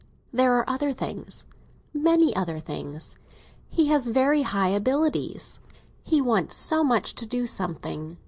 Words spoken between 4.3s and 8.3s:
high abilities—he wants so much to do something.